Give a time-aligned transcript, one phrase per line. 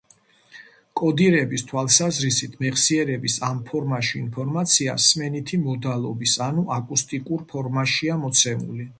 [0.99, 8.87] კოდირების თვალსაზრისით მეხსიერების ამ ფორმაში ინფორმაცია სმენითი მოდალობის ანუ აკუსტიკურ ფორმაშია მოცემული.